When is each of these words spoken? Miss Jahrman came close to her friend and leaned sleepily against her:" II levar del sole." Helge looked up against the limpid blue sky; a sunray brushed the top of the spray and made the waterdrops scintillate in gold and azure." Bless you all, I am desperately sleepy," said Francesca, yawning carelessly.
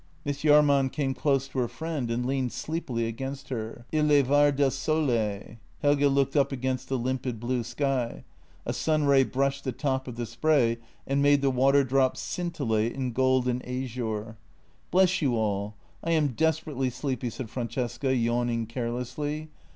Miss 0.25 0.41
Jahrman 0.41 0.89
came 0.91 1.13
close 1.13 1.47
to 1.49 1.59
her 1.59 1.67
friend 1.67 2.09
and 2.09 2.25
leaned 2.25 2.51
sleepily 2.51 3.05
against 3.05 3.49
her:" 3.49 3.85
II 3.93 3.99
levar 4.01 4.51
del 4.55 4.71
sole." 4.71 5.57
Helge 5.83 6.05
looked 6.11 6.35
up 6.35 6.51
against 6.51 6.89
the 6.89 6.97
limpid 6.97 7.39
blue 7.39 7.61
sky; 7.63 8.23
a 8.65 8.73
sunray 8.73 9.23
brushed 9.23 9.63
the 9.63 9.71
top 9.71 10.07
of 10.07 10.15
the 10.15 10.25
spray 10.25 10.79
and 11.05 11.21
made 11.21 11.43
the 11.43 11.51
waterdrops 11.51 12.17
scintillate 12.19 12.93
in 12.93 13.11
gold 13.11 13.47
and 13.47 13.63
azure." 13.63 14.37
Bless 14.89 15.21
you 15.21 15.35
all, 15.35 15.75
I 16.03 16.13
am 16.13 16.29
desperately 16.29 16.89
sleepy," 16.89 17.29
said 17.29 17.51
Francesca, 17.51 18.15
yawning 18.15 18.65
carelessly. 18.65 19.49